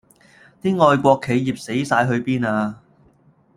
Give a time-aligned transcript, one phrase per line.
[0.63, 2.81] 啲愛國企業死哂去邊呀